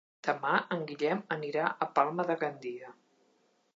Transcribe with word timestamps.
Demà 0.27 0.53
en 0.75 0.79
Guillem 0.91 1.21
anirà 1.37 1.67
a 1.87 1.91
Palma 1.99 2.27
de 2.31 2.39
Gandia. 2.45 2.91